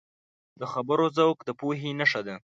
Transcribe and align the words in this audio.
د 0.59 0.61
خبرو 0.71 1.05
ذوق 1.17 1.37
د 1.47 1.49
پوهې 1.59 1.89
نښه 1.99 2.21
ده 2.27 2.35